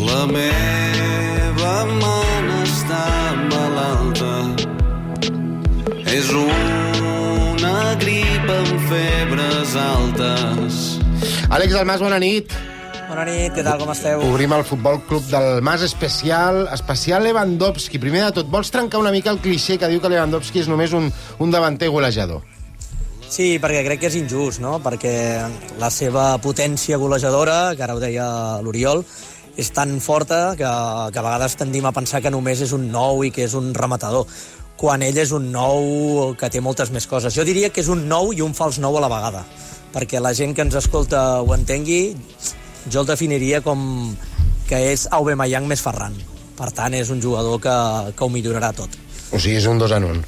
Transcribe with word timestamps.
La 0.00 0.24
meva 0.24 1.72
mana 2.00 2.56
està 2.64 3.04
malalta. 3.50 4.32
És 6.08 6.30
una 6.32 7.74
grip 8.00 8.48
amb 8.54 8.86
febres 8.88 9.74
altes. 9.76 10.80
Àlex 11.52 11.76
Almas, 11.76 12.00
bona 12.00 12.20
nit. 12.22 12.54
Bona 13.10 13.26
nit, 13.26 13.52
què 13.52 13.64
tal, 13.66 13.80
com 13.82 13.90
esteu? 13.92 14.22
Obrim 14.30 14.54
el 14.56 14.64
Futbol 14.64 15.00
Club 15.08 15.26
del 15.28 15.60
Mas 15.66 15.82
especial, 15.84 16.62
especial 16.72 17.26
Lewandowski. 17.26 18.00
Primer 18.00 18.24
de 18.28 18.38
tot, 18.40 18.48
vols 18.48 18.70
trencar 18.72 19.02
una 19.02 19.12
mica 19.12 19.34
el 19.34 19.42
cliché 19.42 19.76
que 19.76 19.90
diu 19.90 20.00
que 20.00 20.12
Lewandowski 20.12 20.62
és 20.62 20.70
només 20.70 20.94
un, 20.96 21.10
un 21.42 21.52
davanter 21.52 21.90
golejador? 21.92 22.40
Sí, 23.30 23.58
perquè 23.62 23.82
crec 23.86 24.00
que 24.02 24.08
és 24.08 24.16
injust, 24.18 24.62
no? 24.62 24.78
Perquè 24.82 25.12
la 25.78 25.90
seva 25.94 26.32
potència 26.42 26.98
golejadora, 26.98 27.76
que 27.76 27.84
ara 27.86 27.94
ho 27.94 28.00
deia 28.02 28.24
l'Oriol, 28.64 29.04
és 29.60 29.70
tan 29.76 29.98
forta 30.00 30.54
que, 30.56 30.64
que 30.64 31.20
a 31.20 31.26
vegades 31.26 31.58
tendim 31.60 31.86
a 31.86 31.92
pensar 31.92 32.22
que 32.24 32.32
només 32.32 32.62
és 32.64 32.72
un 32.76 32.88
nou 32.92 33.24
i 33.26 33.30
que 33.34 33.44
és 33.44 33.54
un 33.58 33.74
rematador 33.76 34.26
quan 34.80 35.02
ell 35.04 35.18
és 35.20 35.34
un 35.36 35.50
nou 35.52 36.32
que 36.40 36.48
té 36.48 36.62
moltes 36.64 36.88
més 36.88 37.04
coses. 37.06 37.34
Jo 37.36 37.44
diria 37.44 37.68
que 37.68 37.82
és 37.82 37.90
un 37.92 38.06
nou 38.08 38.32
i 38.32 38.40
un 38.40 38.54
fals 38.56 38.78
nou 38.80 38.96
a 38.96 39.02
la 39.04 39.10
vegada, 39.12 39.44
perquè 39.92 40.22
la 40.24 40.32
gent 40.32 40.54
que 40.56 40.64
ens 40.64 40.78
escolta 40.80 41.42
ho 41.44 41.52
entengui, 41.52 42.14
jo 42.88 43.02
el 43.02 43.10
definiria 43.10 43.60
com 43.60 43.82
que 44.70 44.80
és 44.94 45.04
Aubameyang 45.12 45.68
més 45.68 45.84
Ferran. 45.84 46.16
Per 46.56 46.70
tant, 46.76 46.96
és 46.96 47.12
un 47.12 47.20
jugador 47.20 47.60
que, 47.60 47.76
que 48.16 48.24
ho 48.24 48.32
millorarà 48.32 48.72
tot. 48.76 48.96
O 49.32 49.38
sigui, 49.38 49.58
és 49.60 49.68
un 49.68 49.80
dos 49.80 49.92
en 49.92 50.08
un. 50.08 50.24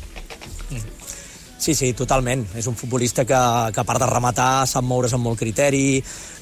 Sí, 1.63 1.77
sí, 1.79 1.93
totalment. 1.95 2.43
És 2.59 2.67
un 2.67 2.75
futbolista 2.75 3.23
que, 3.23 3.39
que 3.71 3.81
a 3.81 3.87
part 3.87 4.03
de 4.03 4.09
rematar, 4.11 4.65
sap 4.67 4.83
moure's 4.83 5.13
amb 5.15 5.29
molt 5.29 5.39
criteri, 5.39 6.01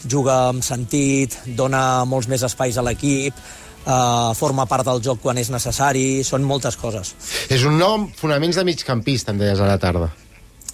juga 0.09 0.47
amb 0.49 0.65
sentit, 0.65 1.37
dona 1.59 2.07
molts 2.09 2.31
més 2.33 2.41
espais 2.47 2.79
a 2.81 2.85
l'equip, 2.87 3.37
eh, 3.85 4.31
forma 4.39 4.65
part 4.71 4.89
del 4.89 5.03
joc 5.05 5.21
quan 5.21 5.37
és 5.37 5.53
necessari, 5.53 6.25
són 6.25 6.49
moltes 6.49 6.81
coses. 6.81 7.13
És 7.53 7.69
un 7.69 7.77
nom 7.77 8.09
fonaments 8.17 8.57
de 8.57 8.65
migcampista, 8.65 9.37
em 9.37 9.45
deies 9.45 9.61
a 9.61 9.69
la 9.69 9.77
tarda. 9.83 10.09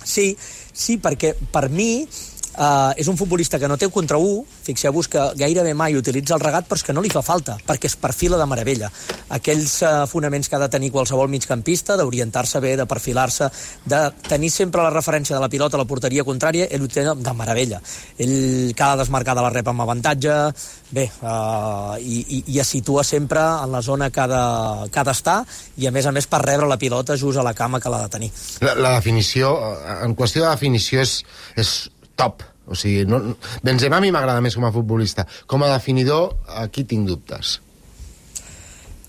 Sí, 0.07 0.37
sí, 0.39 1.01
perquè 1.03 1.35
per 1.51 1.67
mi 1.67 2.07
Uh, 2.57 2.95
és 2.97 3.09
un 3.13 3.19
futbolista 3.21 3.59
que 3.61 3.69
no 3.69 3.77
té 3.77 3.89
contra 3.93 4.17
1, 4.17 4.37
fixeu-vos 4.65 5.11
que 5.13 5.21
gairebé 5.37 5.75
mai 5.77 5.97
utilitza 5.99 6.33
el 6.39 6.41
regat, 6.41 6.65
però 6.65 6.79
és 6.81 6.85
que 6.87 6.95
no 6.97 7.03
li 7.05 7.11
fa 7.13 7.21
falta, 7.21 7.59
perquè 7.69 7.91
es 7.91 7.97
perfila 8.01 8.39
de 8.41 8.47
meravella. 8.49 8.89
Aquells 9.37 9.75
uh, 9.85 10.07
fonaments 10.09 10.49
que 10.49 10.57
ha 10.57 10.63
de 10.63 10.71
tenir 10.73 10.89
qualsevol 10.95 11.29
migcampista, 11.29 11.99
d'orientar-se 12.01 12.63
bé, 12.65 12.73
de 12.81 12.87
perfilar-se, 12.89 13.51
de 13.85 14.01
tenir 14.25 14.49
sempre 14.55 14.81
la 14.81 14.95
referència 14.95 15.37
de 15.37 15.43
la 15.43 15.51
pilota 15.53 15.77
a 15.77 15.83
la 15.83 15.89
porteria 15.91 16.25
contrària, 16.25 16.69
ell 16.73 16.87
ho 16.87 16.89
té 16.89 17.05
de 17.05 17.35
meravella. 17.37 17.83
Ell 18.17 18.73
cada 18.79 19.03
desmarcada 19.03 19.45
la 19.45 19.53
rep 19.53 19.69
amb 19.69 19.85
avantatge, 19.85 20.39
bé, 20.97 21.05
uh, 21.21 21.99
i, 22.01 22.23
i, 22.39 22.41
i 22.55 22.61
es 22.63 22.73
situa 22.73 23.05
sempre 23.05 23.43
en 23.67 23.75
la 23.75 23.83
zona 23.85 24.09
que 24.09 24.23
ha, 24.25 24.29
de, 24.33 24.89
que 24.89 25.03
ha 25.03 25.05
d'estar, 25.11 25.43
i 25.77 25.91
a 25.91 25.93
més 25.93 26.09
a 26.09 26.15
més 26.17 26.25
per 26.31 26.41
rebre 26.41 26.71
la 26.71 26.81
pilota 26.81 27.19
just 27.21 27.37
a 27.37 27.45
la 27.45 27.53
cama 27.53 27.83
que 27.85 27.93
l'ha 27.93 28.01
de 28.07 28.15
tenir. 28.17 28.33
La, 28.65 28.73
la 28.81 28.95
definició, 28.97 29.53
en 30.01 30.17
qüestió 30.17 30.47
de 30.47 30.55
definició, 30.55 31.05
és, 31.05 31.19
és 31.61 31.77
top. 32.17 32.43
O 32.67 32.75
sigui, 32.75 33.05
no, 33.07 33.21
Benzema 33.63 34.01
a 34.01 34.03
mi 34.03 34.11
m'agrada 34.11 34.43
més 34.43 34.57
com 34.59 34.67
a 34.67 34.73
futbolista. 34.75 35.27
Com 35.47 35.63
a 35.63 35.71
definidor, 35.71 36.33
aquí 36.65 36.83
tinc 36.89 37.07
dubtes. 37.07 37.61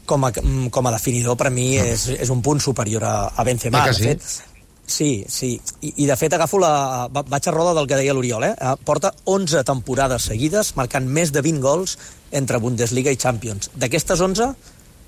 Com 0.08 0.24
a, 0.24 0.32
com 0.72 0.88
a 0.88 0.94
definidor, 0.94 1.36
per 1.40 1.50
mi, 1.52 1.72
és, 1.82 2.06
és 2.14 2.30
un 2.32 2.44
punt 2.46 2.62
superior 2.64 3.04
a, 3.04 3.16
a 3.34 3.48
Benzema. 3.48 3.82
Ah, 3.82 3.90
que 3.90 3.98
sí? 3.98 4.06
De 4.06 4.14
fet, 4.14 4.54
sí, 4.86 5.10
sí. 5.28 5.52
I, 5.82 5.96
I, 6.04 6.06
de 6.06 6.16
fet, 6.20 6.38
agafo 6.38 6.62
la... 6.62 6.72
Vaig 7.10 7.50
a 7.50 7.56
roda 7.56 7.74
del 7.80 7.90
que 7.90 7.98
deia 8.00 8.16
l'Oriol, 8.16 8.46
eh? 8.52 8.54
Porta 8.86 9.12
11 9.26 9.66
temporades 9.68 10.30
seguides, 10.30 10.76
marcant 10.78 11.10
més 11.10 11.34
de 11.34 11.44
20 11.44 11.66
gols 11.66 11.98
entre 12.38 12.62
Bundesliga 12.62 13.12
i 13.12 13.20
Champions. 13.20 13.74
D'aquestes 13.76 14.22
11, 14.22 14.54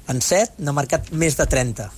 en 0.10 0.26
7 0.26 0.66
n'ha 0.66 0.76
marcat 0.76 1.14
més 1.14 1.38
de 1.38 1.46
30 1.46 1.92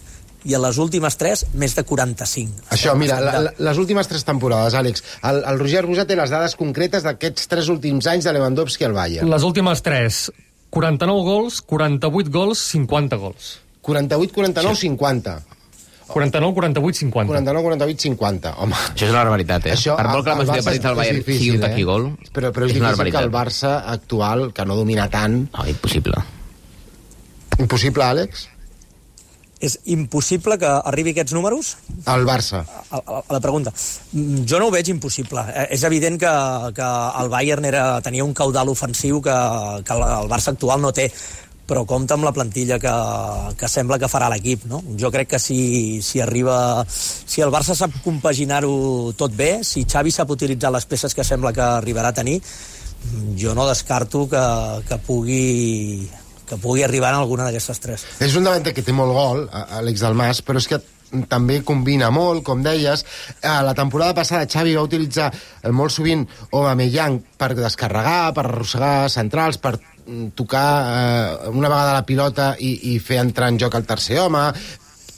i 0.47 0.55
a 0.57 0.59
les 0.61 0.77
últimes 0.81 1.17
3, 1.19 1.43
més 1.61 1.75
de 1.77 1.83
45. 1.85 2.65
Això, 2.73 2.95
mira, 2.97 3.19
la, 3.21 3.33
la, 3.47 3.53
les 3.69 3.81
últimes 3.81 4.09
3 4.09 4.25
temporades, 4.25 4.75
Àlex. 4.77 5.03
El, 5.29 5.41
el 5.51 5.61
Roger 5.61 5.83
Rosa 5.85 6.07
té 6.09 6.17
les 6.17 6.33
dades 6.33 6.57
concretes 6.59 7.05
d'aquests 7.05 7.49
3 7.51 7.69
últims 7.75 8.09
anys 8.09 8.27
de 8.27 8.33
Lewandowski 8.37 8.87
al 8.87 8.97
Bayern. 8.97 9.29
Les 9.29 9.45
últimes 9.47 9.83
3, 9.85 10.21
49 10.73 11.25
gols, 11.27 11.61
48 11.67 12.33
gols, 12.33 12.67
50 12.73 13.21
gols. 13.21 13.55
48, 13.81 14.33
49, 14.33 14.75
sí. 14.75 14.87
50. 14.89 15.39
49, 16.11 16.53
48, 16.53 16.97
50. 17.05 17.27
49, 17.31 17.63
48, 17.63 18.01
50. 18.01 18.53
Home. 18.59 18.75
Això 18.91 19.05
és 19.07 19.13
una 19.13 19.21
barbaritat, 19.23 19.69
eh? 19.69 19.75
Això, 19.77 19.95
per 19.95 20.09
molt 20.09 20.25
que 20.25 20.33
la 20.33 20.39
majoria 20.41 20.59
de 20.59 20.67
partits 20.67 20.85
del 20.85 20.97
Bayern 20.99 21.21
difícil, 21.21 21.45
sigui 21.45 21.55
un 21.55 21.65
taquigol, 21.65 22.07
eh? 22.11 22.31
però, 22.35 22.51
però 22.51 22.67
és, 22.67 22.73
és 22.73 22.79
difícil 22.79 22.99
una 22.99 23.13
que 23.15 23.23
el 23.23 23.31
Barça 23.33 23.73
actual, 23.93 24.49
que 24.55 24.65
no 24.67 24.75
domina 24.79 25.07
tant... 25.13 25.37
No, 25.55 25.67
impossible. 25.71 26.19
Impossible, 27.61 28.03
Àlex? 28.03 28.50
És 29.61 29.77
impossible 29.93 30.57
que 30.57 30.69
arribi 30.89 31.11
a 31.11 31.15
aquests 31.19 31.35
números? 31.37 31.75
El 32.09 32.25
Barça. 32.25 32.63
A, 32.65 32.97
a, 32.97 33.19
a 33.21 33.35
la 33.35 33.41
pregunta. 33.43 33.73
Mm, 34.13 34.41
Jo 34.49 34.59
no 34.59 34.71
ho 34.71 34.73
veig 34.73 34.89
impossible. 34.89 35.45
Eh, 35.53 35.67
És 35.77 35.85
evident 35.87 36.17
que, 36.19 36.33
que 36.75 36.89
el 37.21 37.29
Bayern 37.29 37.69
era, 37.69 37.85
tenia 38.01 38.25
un 38.25 38.33
caudal 38.33 38.73
ofensiu 38.73 39.21
que, 39.21 39.37
que 39.85 39.93
el, 39.93 40.03
el 40.17 40.31
Barça 40.31 40.55
actual 40.55 40.81
no 40.81 40.93
té 40.95 41.11
però 41.71 41.85
compta 41.87 42.17
amb 42.17 42.25
la 42.27 42.33
plantilla 42.35 42.75
que, 42.83 42.91
que 43.55 43.67
sembla 43.71 43.95
que 44.01 44.09
farà 44.11 44.27
l'equip, 44.33 44.65
no? 44.67 44.81
Jo 44.99 45.07
crec 45.13 45.29
que 45.35 45.39
si, 45.39 46.01
si 46.03 46.19
arriba... 46.19 46.83
Si 46.91 47.39
el 47.39 47.53
Barça 47.53 47.77
sap 47.77 47.95
compaginar-ho 48.03 49.13
tot 49.15 49.31
bé, 49.37 49.61
si 49.63 49.85
Xavi 49.87 50.11
sap 50.11 50.33
utilitzar 50.35 50.73
les 50.75 50.87
peces 50.89 51.15
que 51.15 51.23
sembla 51.23 51.53
que 51.55 51.63
arribarà 51.63 52.11
a 52.11 52.17
tenir, 52.17 52.41
jo 53.39 53.55
no 53.55 53.69
descarto 53.69 54.25
que, 54.29 54.43
que 54.89 54.97
pugui 55.05 56.09
que 56.51 56.59
pugui 56.59 56.83
arribar 56.83 57.13
en 57.15 57.21
alguna 57.21 57.47
d'aquestes 57.47 57.79
tres. 57.79 58.07
És 58.19 58.35
un 58.35 58.47
davanter 58.47 58.75
que 58.75 58.83
té 58.83 58.95
molt 58.95 59.15
gol, 59.15 59.45
Àlex 59.79 60.03
Dalmas, 60.03 60.43
però 60.43 60.59
és 60.59 60.67
que 60.67 60.81
també 61.31 61.59
combina 61.67 62.09
molt, 62.13 62.43
com 62.47 62.63
deies. 62.63 63.03
A 63.43 63.59
la 63.65 63.75
temporada 63.77 64.15
passada 64.17 64.47
Xavi 64.47 64.75
va 64.77 64.85
utilitzar 64.87 65.29
molt 65.75 65.95
sovint 65.95 66.25
Aubameyang 66.51 67.19
per 67.39 67.53
descarregar, 67.57 68.33
per 68.35 68.45
arrossegar 68.47 69.09
centrals, 69.11 69.59
per 69.61 69.77
tocar 70.35 70.67
eh, 70.81 71.49
una 71.51 71.69
vegada 71.69 71.97
la 71.99 72.05
pilota 72.07 72.53
i, 72.59 72.95
i 72.95 72.99
fer 72.99 73.21
entrar 73.21 73.51
en 73.51 73.59
joc 73.61 73.75
el 73.77 73.87
tercer 73.87 74.19
home, 74.23 74.43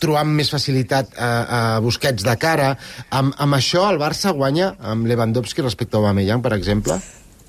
trobar 0.04 0.26
més 0.28 0.52
facilitat 0.52 1.14
a, 1.16 1.30
a 1.30 1.60
Busquets 1.84 2.26
de 2.26 2.36
cara. 2.42 2.74
Amb, 3.16 3.36
amb 3.40 3.60
això 3.60 3.88
el 3.90 4.02
Barça 4.02 4.36
guanya 4.36 4.74
amb 4.84 5.08
Lewandowski 5.08 5.64
respecte 5.64 5.98
a 5.98 6.04
Aubameyang, 6.04 6.44
per 6.44 6.58
exemple? 6.58 7.00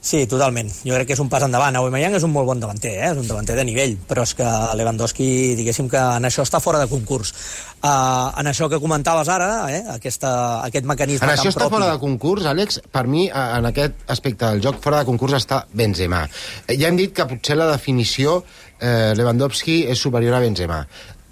Sí, 0.05 0.27
totalment. 0.29 0.69
Jo 0.85 0.93
crec 0.99 1.09
que 1.09 1.15
és 1.17 1.21
un 1.23 1.31
pas 1.33 1.41
endavant. 1.47 1.73
Aubameyang 1.81 2.13
és 2.19 2.25
un 2.27 2.33
molt 2.35 2.45
bon 2.51 2.59
davanter, 2.61 2.91
eh? 2.93 3.07
és 3.15 3.21
un 3.23 3.25
davanter 3.25 3.55
de 3.57 3.63
nivell, 3.65 3.95
però 4.05 4.27
és 4.29 4.35
que 4.37 4.49
Lewandowski, 4.77 5.29
diguéssim 5.57 5.89
que 5.89 6.03
en 6.19 6.29
això 6.29 6.45
està 6.45 6.61
fora 6.61 6.83
de 6.83 6.91
concurs. 6.91 7.33
Uh, 7.81 8.29
en 8.41 8.51
això 8.51 8.69
que 8.69 8.81
comentaves 8.83 9.31
ara, 9.33 9.49
eh? 9.73 9.81
Aquesta, 9.95 10.35
aquest 10.67 10.85
mecanisme 10.89 11.25
En 11.25 11.33
això 11.33 11.49
tan 11.49 11.55
està 11.55 11.63
propi... 11.65 11.77
fora 11.79 11.89
de 11.95 12.03
concurs, 12.03 12.45
Àlex. 12.53 12.83
Per 12.93 13.07
mi, 13.09 13.31
en 13.33 13.71
aquest 13.71 14.05
aspecte 14.13 14.45
del 14.45 14.61
joc, 14.67 14.83
fora 14.85 15.01
de 15.01 15.09
concurs 15.09 15.39
està 15.41 15.65
Benzema. 15.73 16.27
Eh, 16.67 16.77
Ja 16.77 16.93
hem 16.93 17.01
dit 17.01 17.17
que 17.17 17.25
potser 17.31 17.57
la 17.57 17.71
definició 17.73 18.43
eh, 18.77 19.15
Lewandowski 19.17 19.87
és 19.89 20.05
superior 20.05 20.37
a 20.37 20.43
Benzema. 20.45 20.83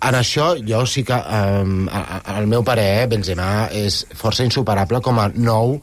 En 0.03 0.17
això, 0.19 0.55
jo 0.67 0.81
sí 0.89 1.05
que, 1.07 1.15
eh, 1.15 2.01
al 2.35 2.49
meu 2.51 2.65
parer, 2.65 3.03
eh, 3.03 3.11
Benzema 3.13 3.69
és 3.69 4.01
força 4.17 4.49
insuperable 4.49 5.05
com 5.05 5.21
a 5.21 5.29
nou 5.37 5.77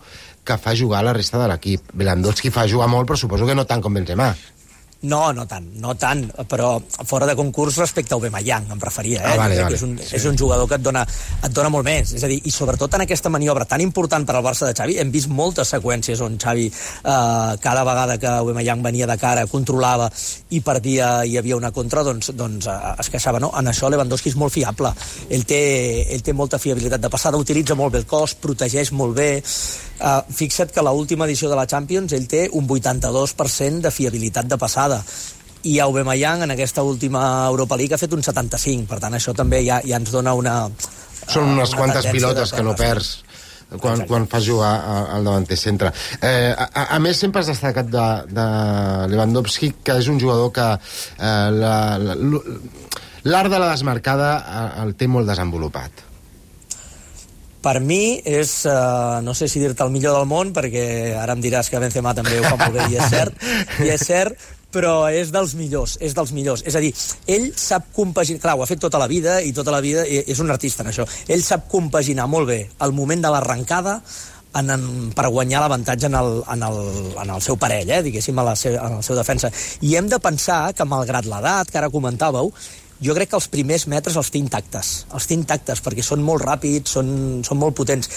que 0.50 0.58
fa 0.62 0.76
jugar 0.78 1.04
la 1.06 1.14
resta 1.14 1.42
de 1.42 1.50
l'equip. 1.52 1.94
Lewandowski 1.94 2.52
fa 2.54 2.68
jugar 2.70 2.90
molt, 2.90 3.08
però 3.10 3.20
suposo 3.22 3.46
que 3.46 3.58
no 3.58 3.68
tant 3.70 3.86
com 3.86 3.94
Benzema. 3.94 4.34
No, 5.02 5.32
no 5.32 5.46
tant, 5.48 5.64
no 5.80 5.94
tant, 5.96 6.26
però 6.52 6.74
fora 7.08 7.24
de 7.30 7.32
concurs 7.40 7.78
respecte 7.80 8.12
a 8.12 8.18
Aubameyang, 8.18 8.66
em 8.74 8.82
referia, 8.84 9.22
eh? 9.22 9.30
Ah, 9.32 9.38
vale, 9.40 9.56
vale. 9.62 9.78
és, 9.78 9.84
un, 9.86 9.94
sí. 9.96 10.18
és 10.18 10.26
un 10.28 10.36
jugador 10.36 10.68
que 10.68 10.76
et 10.76 10.84
dona, 10.84 11.06
et 11.40 11.54
dona 11.56 11.70
molt 11.72 11.88
més, 11.88 12.12
és 12.18 12.26
a 12.26 12.28
dir, 12.28 12.42
i 12.44 12.52
sobretot 12.52 12.98
en 12.98 13.06
aquesta 13.06 13.32
maniobra 13.32 13.64
tan 13.64 13.80
important 13.80 14.28
per 14.28 14.36
al 14.36 14.44
Barça 14.44 14.68
de 14.68 14.74
Xavi, 14.76 14.98
hem 15.00 15.14
vist 15.14 15.32
moltes 15.32 15.72
seqüències 15.72 16.20
on 16.26 16.36
Xavi, 16.36 16.68
eh, 16.68 17.54
cada 17.64 17.86
vegada 17.88 18.18
que 18.20 18.28
Aubameyang 18.28 18.84
venia 18.84 19.08
de 19.08 19.16
cara, 19.22 19.48
controlava 19.48 20.10
i 20.52 20.60
perdia 20.60 21.14
i 21.24 21.32
hi 21.32 21.40
havia 21.40 21.56
una 21.56 21.72
contra, 21.72 22.04
doncs, 22.04 22.34
doncs 22.36 22.68
eh, 22.68 22.78
es 23.00 23.12
queixava, 23.14 23.40
no? 23.40 23.54
En 23.56 23.72
això 23.72 23.88
Lewandowski 23.88 24.34
és 24.34 24.38
molt 24.42 24.52
fiable, 24.52 24.92
ell 25.30 25.48
té, 25.48 25.62
ell 26.12 26.26
té 26.28 26.36
molta 26.36 26.60
fiabilitat 26.60 27.00
de 27.00 27.14
passada, 27.14 27.40
utilitza 27.40 27.80
molt 27.80 27.96
bé 27.96 28.04
el 28.04 28.10
cos, 28.10 28.36
protegeix 28.44 28.92
molt 28.92 29.16
bé, 29.16 29.32
eh, 29.48 30.22
fixa't 30.44 30.76
que 30.76 30.84
l'última 30.84 31.24
edició 31.24 31.48
de 31.48 31.56
la 31.56 31.68
Champions 31.72 32.12
ell 32.20 32.28
té 32.28 32.50
un 32.52 32.68
82% 32.68 33.88
de 33.88 33.96
fiabilitat 33.96 34.52
de 34.52 34.60
passada 34.60 34.89
i 35.70 35.78
Aubameyang 35.84 36.46
en 36.46 36.54
aquesta 36.56 36.84
última 36.88 37.24
Europa 37.50 37.76
League 37.78 37.96
ha 37.96 38.00
fet 38.00 38.14
un 38.16 38.24
75, 38.24 38.86
per 38.88 39.00
tant 39.04 39.18
això 39.18 39.34
també 39.36 39.64
ja, 39.66 39.82
ja 39.84 39.98
ens 40.00 40.12
dona 40.14 40.34
una... 40.38 40.54
Són 41.30 41.50
unes 41.52 41.74
una 41.74 41.82
quantes 41.82 42.08
pilotes 42.14 42.54
que 42.56 42.64
no 42.64 42.76
perds 42.80 43.10
quan, 43.78 44.02
quan 44.10 44.24
fas 44.26 44.48
jugar 44.48 44.72
al 45.14 45.28
davanter 45.28 45.58
centre. 45.60 45.92
Eh, 46.26 46.56
a, 46.58 46.88
a- 46.96 47.00
més, 47.04 47.20
sempre 47.22 47.44
has 47.44 47.52
destacat 47.52 47.86
de, 47.94 48.06
de 48.34 48.46
Lewandowski, 49.12 49.74
que 49.86 50.00
és 50.02 50.08
un 50.10 50.18
jugador 50.20 50.50
que 50.56 50.66
eh, 50.74 51.50
la- 51.54 52.00
la- 52.02 52.18
l'art 53.30 53.52
de 53.54 53.60
la 53.62 53.70
desmarcada 53.70 54.32
eh, 54.42 54.70
el 54.88 54.96
té 54.98 55.06
molt 55.12 55.30
desenvolupat. 55.30 56.06
Per 57.60 57.76
mi 57.84 58.22
és, 58.24 58.54
uh, 58.72 59.20
no 59.22 59.34
sé 59.36 59.50
si 59.52 59.60
dir-te 59.60 59.84
el 59.84 59.92
millor 59.92 60.16
del 60.16 60.28
món, 60.32 60.54
perquè 60.56 61.12
ara 61.20 61.34
em 61.36 61.42
diràs 61.44 61.68
que 61.70 61.82
Benzema 61.84 62.14
també 62.16 62.38
ho 62.40 62.46
fa 62.48 62.56
molt 62.56 62.78
bé, 62.78 62.86
i 62.88 62.96
és 62.96 63.10
cert, 63.12 63.36
i 63.84 63.90
és 63.92 64.06
cert 64.08 64.40
però 64.74 65.10
és 65.10 65.32
dels 65.34 65.56
millors, 65.58 65.98
és 66.02 66.16
dels 66.18 66.34
millors. 66.36 66.64
És 66.68 66.78
a 66.78 66.82
dir, 66.84 66.92
ell 67.28 67.50
sap 67.58 67.90
compaginar... 67.96 68.42
Clar, 68.44 68.58
ho 68.58 68.64
ha 68.64 68.70
fet 68.70 68.82
tota 68.82 69.02
la 69.02 69.10
vida 69.10 69.40
i 69.42 69.54
tota 69.56 69.74
la 69.74 69.82
vida 69.82 70.06
és 70.06 70.42
un 70.44 70.52
artista 70.54 70.86
en 70.86 70.92
això. 70.92 71.08
Ell 71.28 71.46
sap 71.46 71.68
compaginar 71.72 72.28
molt 72.30 72.50
bé 72.50 72.60
el 72.86 72.94
moment 72.94 73.24
de 73.26 73.32
l'arrencada 73.34 74.00
en, 74.56 74.70
en, 74.74 74.84
per 75.16 75.30
guanyar 75.30 75.64
l'avantatge 75.64 76.10
en, 76.10 76.18
el, 76.18 76.44
en, 76.54 76.66
el, 76.66 76.80
en 77.22 77.34
el 77.36 77.42
seu 77.46 77.58
parell, 77.62 77.90
eh, 77.94 78.04
diguéssim, 78.06 78.38
a 78.40 78.46
la 78.52 78.56
seu, 78.58 78.78
en 78.78 79.00
el 79.00 79.06
seu 79.06 79.18
defensa. 79.18 79.52
I 79.86 79.96
hem 79.98 80.10
de 80.10 80.22
pensar 80.22 80.62
que, 80.74 80.88
malgrat 80.90 81.30
l'edat, 81.30 81.70
que 81.70 81.82
ara 81.82 81.92
comentàveu, 81.94 82.54
jo 83.02 83.16
crec 83.16 83.32
que 83.32 83.38
els 83.40 83.48
primers 83.52 83.86
metres 83.92 84.18
els 84.20 84.30
té 84.32 84.40
intactes, 84.42 84.90
els 85.16 85.28
té 85.28 85.36
intactes 85.38 85.82
perquè 85.84 86.04
són 86.06 86.24
molt 86.26 86.44
ràpids, 86.44 86.96
són, 86.98 87.10
són 87.48 87.60
molt 87.62 87.78
potents 87.78 88.10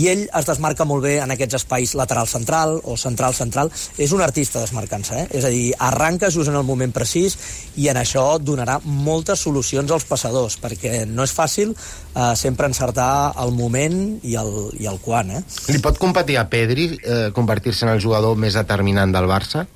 i 0.00 0.08
ell 0.10 0.24
es 0.26 0.48
desmarca 0.48 0.86
molt 0.88 1.04
bé 1.06 1.16
en 1.22 1.34
aquests 1.34 1.60
espais 1.60 1.94
lateral-central 1.98 2.80
o 2.82 2.96
central-central 3.00 3.70
és 3.98 4.14
un 4.16 4.24
artista 4.24 4.62
desmarcant-se, 4.62 5.20
eh? 5.22 5.26
és 5.38 5.46
a 5.46 5.52
dir, 5.54 5.68
arranca 5.78 6.32
just 6.34 6.50
en 6.50 6.58
el 6.58 6.66
moment 6.66 6.92
precís 6.94 7.38
i 7.78 7.88
en 7.92 8.00
això 8.00 8.26
donarà 8.42 8.80
moltes 8.84 9.44
solucions 9.46 9.90
als 9.94 10.08
passadors 10.08 10.58
perquè 10.62 11.04
no 11.06 11.26
és 11.26 11.34
fàcil 11.34 11.74
eh, 11.74 12.34
sempre 12.38 12.70
encertar 12.70 13.34
el 13.44 13.54
moment 13.54 14.00
i 14.22 14.36
el, 14.40 14.52
i 14.80 14.90
el 14.90 14.98
quan 15.04 15.30
eh? 15.38 15.44
Li 15.70 15.80
pot 15.84 15.98
competir 16.00 16.40
a 16.40 16.48
Pedri 16.50 16.90
eh, 16.98 17.30
convertir-se 17.34 17.86
en 17.86 17.94
el 17.94 18.02
jugador 18.02 18.38
més 18.40 18.58
determinant 18.58 19.14
del 19.14 19.30
Barça? 19.30 19.66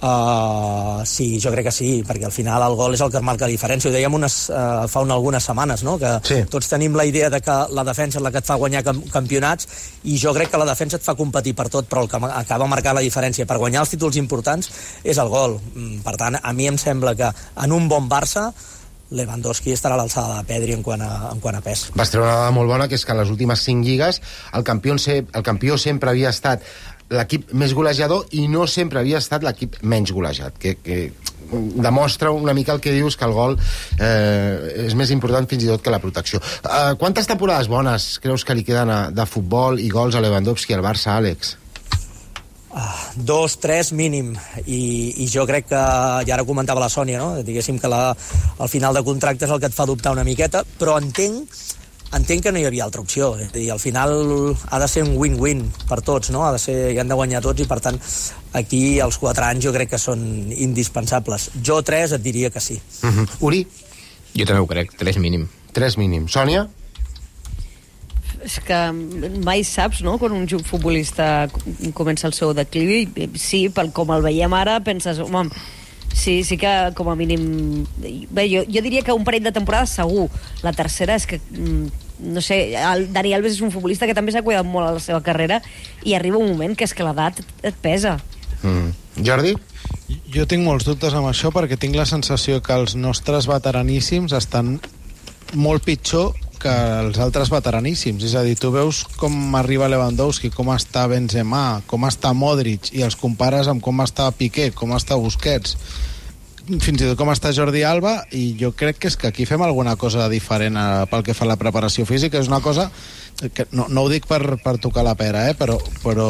Uh, 0.00 1.04
sí, 1.04 1.38
jo 1.42 1.50
crec 1.52 1.66
que 1.68 1.72
sí, 1.74 1.88
perquè 2.08 2.24
al 2.24 2.32
final 2.32 2.62
el 2.64 2.76
gol 2.78 2.94
és 2.96 3.02
el 3.04 3.10
que 3.12 3.20
marca 3.20 3.44
la 3.44 3.52
diferència. 3.52 3.90
Ho 3.90 3.92
dèiem 3.92 4.14
unes, 4.16 4.36
uh, 4.48 4.86
fa 4.88 5.02
una, 5.04 5.18
algunes 5.18 5.44
setmanes, 5.44 5.84
no? 5.84 5.98
que 6.00 6.14
sí. 6.24 6.40
tots 6.48 6.72
tenim 6.72 6.96
la 6.96 7.04
idea 7.04 7.28
de 7.32 7.42
que 7.44 7.56
la 7.76 7.84
defensa 7.84 8.16
és 8.16 8.24
la 8.24 8.32
que 8.32 8.40
et 8.40 8.48
fa 8.48 8.56
guanyar 8.60 8.82
cam 8.86 9.02
campionats 9.12 9.68
i 10.08 10.16
jo 10.20 10.32
crec 10.36 10.54
que 10.54 10.60
la 10.60 10.68
defensa 10.70 10.96
et 10.96 11.04
fa 11.04 11.16
competir 11.18 11.52
per 11.58 11.68
tot, 11.68 11.88
però 11.90 12.06
el 12.06 12.08
que 12.08 12.20
acaba 12.30 12.68
marcant 12.70 12.96
la 12.96 13.04
diferència 13.04 13.44
per 13.46 13.60
guanyar 13.60 13.84
els 13.84 13.92
títols 13.92 14.16
importants 14.16 14.72
és 15.04 15.20
el 15.20 15.28
gol. 15.28 15.58
Mm, 15.74 16.00
per 16.06 16.16
tant, 16.16 16.40
a 16.40 16.52
mi 16.56 16.70
em 16.70 16.80
sembla 16.80 17.14
que 17.14 17.28
en 17.60 17.76
un 17.76 17.88
bon 17.92 18.08
Barça 18.08 18.48
Lewandowski 19.10 19.74
estarà 19.74 19.96
a 19.96 20.00
l'alçada 20.00 20.38
de 20.38 20.46
Pedri 20.46 20.76
en 20.76 20.84
quant, 20.86 21.02
a, 21.02 21.32
en 21.34 21.40
quant 21.42 21.58
a 21.58 21.62
pes. 21.64 21.88
Vas 21.98 22.12
treure 22.12 22.28
una 22.28 22.38
dada 22.38 22.54
molt 22.54 22.70
bona, 22.70 22.86
que 22.88 22.96
és 22.96 23.04
que 23.04 23.12
en 23.12 23.20
les 23.20 23.32
últimes 23.32 23.64
5 23.66 23.84
lligues 23.84 24.20
el 24.54 24.64
campió, 24.64 24.94
el 24.96 25.44
campió 25.46 25.78
sempre 25.78 26.14
havia 26.14 26.30
estat 26.30 26.64
l'equip 27.10 27.52
més 27.58 27.74
golejador 27.74 28.26
i 28.38 28.46
no 28.48 28.66
sempre 28.70 29.00
havia 29.00 29.18
estat 29.18 29.44
l'equip 29.46 29.80
menys 29.82 30.12
golejat, 30.14 30.58
que, 30.62 30.76
que 30.78 31.00
demostra 31.50 32.30
una 32.30 32.54
mica 32.54 32.72
el 32.72 32.80
que 32.80 32.92
dius, 32.94 33.16
que 33.16 33.26
el 33.26 33.34
gol 33.34 33.56
eh, 33.98 34.84
és 34.86 34.94
més 34.94 35.10
important 35.10 35.48
fins 35.50 35.66
i 35.66 35.70
tot 35.72 35.82
que 35.82 35.90
la 35.90 35.98
protecció. 36.02 36.40
Eh, 36.62 36.92
quantes 37.00 37.26
temporades 37.26 37.68
bones 37.68 38.12
creus 38.22 38.46
que 38.46 38.54
li 38.54 38.66
queden 38.66 38.92
a, 38.94 39.00
de 39.10 39.26
futbol 39.26 39.80
i 39.82 39.90
gols 39.90 40.14
a 40.14 40.22
Lewandowski 40.22 40.76
al 40.76 40.86
Barça, 40.86 41.16
Àlex? 41.18 41.56
Uh, 42.70 42.86
dos, 43.26 43.56
tres 43.58 43.88
mínim 43.90 44.28
I, 44.62 44.78
i 45.18 45.26
jo 45.26 45.42
crec 45.42 45.64
que, 45.72 45.78
ja 46.22 46.36
ara 46.36 46.44
comentava 46.46 46.78
la 46.78 46.86
Sònia 46.86 47.18
no? 47.18 47.42
diguéssim 47.42 47.80
que 47.82 47.90
la, 47.90 48.12
el 48.14 48.70
final 48.70 48.94
de 48.94 49.02
contracte 49.02 49.42
és 49.42 49.50
el 49.50 49.58
que 49.58 49.66
et 49.66 49.74
fa 49.74 49.88
dubtar 49.90 50.12
una 50.14 50.22
miqueta 50.22 50.62
però 50.78 50.94
entenc 51.02 51.50
entenc 52.16 52.42
que 52.44 52.52
no 52.52 52.58
hi 52.58 52.66
havia 52.68 52.84
altra 52.84 53.02
opció. 53.02 53.32
És 53.38 53.52
dir, 53.54 53.68
al 53.72 53.80
final 53.82 54.56
ha 54.70 54.80
de 54.82 54.88
ser 54.88 55.04
un 55.06 55.14
win-win 55.18 55.64
per 55.88 56.00
tots, 56.06 56.32
no? 56.34 56.44
Ha 56.46 56.52
de 56.56 56.62
ser, 56.62 56.76
hi 56.94 56.98
han 56.98 57.10
de 57.10 57.18
guanyar 57.18 57.42
tots 57.44 57.62
i, 57.62 57.68
per 57.70 57.80
tant, 57.84 58.00
aquí 58.58 58.98
els 59.02 59.18
quatre 59.20 59.46
anys 59.46 59.68
jo 59.68 59.74
crec 59.76 59.94
que 59.94 60.02
són 60.02 60.22
indispensables. 60.50 61.50
Jo 61.62 61.80
tres 61.86 62.16
et 62.16 62.22
diria 62.22 62.50
que 62.50 62.60
sí. 62.60 62.80
Uh 63.02 63.06
mhm. 63.06 63.18
-huh. 63.18 63.38
Uri? 63.40 63.66
Jo 64.34 64.44
també 64.44 64.60
ho 64.60 64.66
crec, 64.66 64.96
tres 64.96 65.18
mínim. 65.18 65.48
Tres 65.72 65.96
mínim. 65.96 66.26
Sònia? 66.26 66.68
és 68.40 68.58
que 68.64 68.78
mai 69.44 69.62
saps, 69.64 70.00
no?, 70.02 70.16
quan 70.18 70.32
un 70.32 70.46
futbolista 70.64 71.48
comença 71.92 72.26
el 72.26 72.32
seu 72.32 72.54
declivi. 72.56 73.28
Sí, 73.36 73.68
pel 73.68 73.92
com 73.92 74.10
el 74.14 74.22
veiem 74.22 74.54
ara, 74.56 74.80
penses, 74.80 75.20
home, 75.20 75.50
Sí, 76.14 76.42
sí 76.44 76.58
que 76.58 76.70
com 76.96 77.10
a 77.10 77.16
mínim... 77.16 77.86
Bé, 78.00 78.46
jo, 78.50 78.64
jo 78.68 78.82
diria 78.82 79.02
que 79.06 79.14
un 79.16 79.24
parell 79.24 79.46
de 79.46 79.54
temporades 79.54 79.94
segur. 79.96 80.28
La 80.64 80.74
tercera 80.76 81.16
és 81.16 81.26
que 81.28 81.38
mm, 81.40 82.08
no 82.20 82.42
sé, 82.44 82.74
el 82.76 83.08
Dani 83.14 83.32
Alves 83.34 83.56
és 83.56 83.64
un 83.64 83.72
futbolista 83.72 84.08
que 84.08 84.16
també 84.16 84.34
s'ha 84.34 84.44
cuidat 84.44 84.66
molt 84.66 84.88
a 84.88 84.94
la 84.98 85.02
seva 85.02 85.22
carrera 85.24 85.60
i 86.04 86.14
arriba 86.14 86.40
un 86.40 86.52
moment 86.52 86.76
que 86.76 86.84
és 86.84 86.94
que 86.94 87.06
l'edat 87.06 87.40
et 87.62 87.76
pesa. 87.80 88.18
Mm. 88.62 88.92
Jordi? 89.24 89.54
Jo 90.34 90.46
tinc 90.50 90.64
molts 90.66 90.86
dubtes 90.86 91.14
amb 91.16 91.30
això 91.30 91.50
perquè 91.54 91.78
tinc 91.80 91.96
la 91.96 92.06
sensació 92.06 92.60
que 92.62 92.76
els 92.76 92.96
nostres 92.98 93.48
veteraníssims 93.50 94.34
estan 94.36 94.78
molt 95.54 95.86
pitjor 95.86 96.34
que 96.60 96.72
els 97.00 97.18
altres 97.22 97.50
veteraníssims. 97.52 98.24
És 98.28 98.36
a 98.36 98.44
dir, 98.46 98.56
tu 98.60 98.70
veus 98.74 99.02
com 99.20 99.34
arriba 99.58 99.88
Lewandowski, 99.90 100.52
com 100.54 100.72
està 100.74 101.06
Benzema, 101.10 101.80
com 101.90 102.06
està 102.08 102.34
Modric, 102.36 102.92
i 102.96 103.04
els 103.06 103.18
compares 103.18 103.70
amb 103.70 103.82
com 103.84 104.04
està 104.04 104.30
Piqué, 104.36 104.70
com 104.76 104.92
està 104.96 105.18
Busquets, 105.20 105.76
fins 106.78 107.00
i 107.00 107.06
tot 107.08 107.16
com 107.18 107.32
està 107.32 107.50
Jordi 107.56 107.82
Alba, 107.86 108.20
i 108.36 108.52
jo 108.60 108.70
crec 108.76 109.00
que 109.00 109.08
és 109.10 109.16
que 109.18 109.30
aquí 109.30 109.46
fem 109.48 109.62
alguna 109.64 109.96
cosa 109.98 110.28
diferent 110.30 110.76
eh, 110.78 110.84
pel 111.10 111.24
que 111.26 111.34
fa 111.34 111.46
a 111.48 111.50
la 111.50 111.58
preparació 111.58 112.06
física. 112.06 112.38
És 112.38 112.52
una 112.52 112.60
cosa 112.62 112.90
que 113.54 113.66
no, 113.72 113.86
no 113.88 114.04
ho 114.04 114.12
dic 114.12 114.28
per, 114.28 114.58
per 114.62 114.76
tocar 114.78 115.02
la 115.06 115.16
pera, 115.18 115.48
eh? 115.50 115.56
però, 115.58 115.78
però 116.04 116.28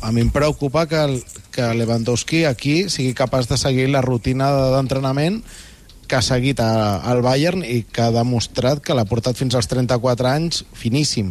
a 0.00 0.12
mi 0.14 0.22
em 0.22 0.30
preocupa 0.32 0.86
que, 0.86 1.02
el, 1.02 1.18
que 1.52 1.66
Lewandowski 1.74 2.44
aquí 2.48 2.86
sigui 2.92 3.16
capaç 3.18 3.50
de 3.50 3.58
seguir 3.60 3.90
la 3.90 4.04
rutina 4.04 4.52
d'entrenament 4.76 5.42
de, 5.42 5.71
que 6.12 6.18
ha 6.20 6.24
seguit 6.24 6.60
al 6.60 7.22
Bayern 7.24 7.62
i 7.64 7.86
que 7.88 8.04
ha 8.04 8.12
demostrat 8.12 8.82
que 8.84 8.92
l'ha 8.92 9.08
portat 9.08 9.38
fins 9.40 9.56
als 9.56 9.70
34 9.70 10.28
anys 10.28 10.66
finíssim. 10.76 11.30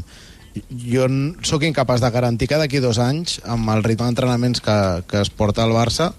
Jo 0.90 1.06
sóc 1.46 1.62
incapaç 1.68 2.02
de 2.02 2.10
garantir 2.10 2.48
que 2.50 2.58
d'aquí 2.58 2.82
dos 2.82 2.98
anys, 2.98 3.38
amb 3.46 3.70
el 3.70 3.86
ritme 3.86 4.08
d'entrenaments 4.08 4.64
que, 4.66 4.78
que 5.06 5.22
es 5.22 5.30
porta 5.30 5.62
al 5.62 5.76
Barça, 5.78 6.10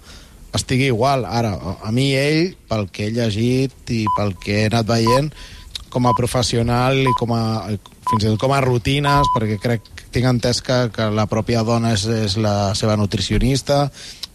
estigui 0.55 0.87
igual. 0.93 1.27
Ara, 1.27 1.51
a 1.83 1.91
mi 1.91 2.13
ell, 2.15 2.55
pel 2.69 2.87
que 2.87 3.09
he 3.09 3.11
llegit 3.11 3.91
i 3.91 4.05
pel 4.15 4.31
que 4.39 4.61
he 4.61 4.69
anat 4.71 4.87
veient, 4.87 5.27
com 5.91 6.07
a 6.07 6.15
professional 6.15 7.03
i 7.03 7.11
com 7.19 7.35
a, 7.35 7.43
fins 7.67 8.23
i 8.23 8.31
tot 8.31 8.39
com 8.41 8.55
a 8.55 8.63
rutines, 8.63 9.27
perquè 9.35 9.59
crec 9.59 9.91
tinc 10.15 10.29
entès 10.29 10.63
que, 10.63 10.85
que 10.95 11.11
la 11.11 11.27
pròpia 11.27 11.65
dona 11.67 11.91
és, 11.97 12.07
és 12.07 12.39
la 12.39 12.71
seva 12.79 12.95
nutricionista. 12.95 13.89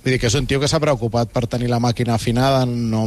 Vull 0.04 0.14
dir 0.14 0.20
que 0.20 0.28
és 0.28 0.36
un 0.36 0.46
tio 0.46 0.60
que 0.60 0.68
s'ha 0.68 0.84
preocupat 0.84 1.32
per 1.32 1.48
tenir 1.48 1.72
la 1.72 1.80
màquina 1.82 2.18
afinada, 2.20 2.66
no, 2.68 3.06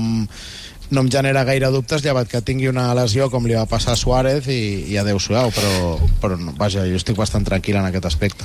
no 0.91 1.01
em 1.01 1.09
genera 1.11 1.43
gaire 1.47 1.71
dubtes, 1.71 2.03
llevat 2.03 2.27
que 2.27 2.41
tingui 2.43 2.67
una 2.67 2.89
lesió 2.97 3.29
com 3.31 3.47
li 3.47 3.55
va 3.55 3.65
passar 3.69 3.95
a 3.95 3.99
Suárez 3.99 4.47
i, 4.51 4.91
i 4.91 4.97
adeu-siau, 4.99 5.51
però, 5.55 5.97
però 6.21 6.37
vaja, 6.59 6.83
jo 6.87 6.99
estic 6.99 7.17
bastant 7.19 7.47
tranquil 7.47 7.79
en 7.79 7.87
aquest 7.87 8.09
aspecte. 8.11 8.39